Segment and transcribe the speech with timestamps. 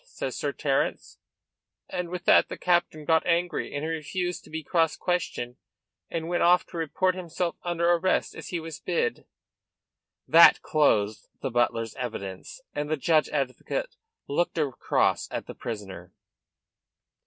[0.03, 1.19] says Sir Terence,
[1.87, 5.57] and with that the captain got angry, said he refused to be cross questioned
[6.09, 9.27] and went off to report himself under arrest as he was bid."
[10.27, 13.95] That closed the butler's evidence, and the judge advocate
[14.27, 16.11] looked across at the prisoner.